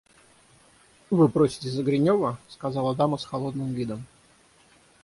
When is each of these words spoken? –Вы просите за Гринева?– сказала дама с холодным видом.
–Вы 1.11 1.29
просите 1.29 1.69
за 1.69 1.83
Гринева?– 1.83 2.39
сказала 2.49 2.95
дама 2.95 3.19
с 3.19 3.23
холодным 3.25 3.71
видом. 3.75 4.03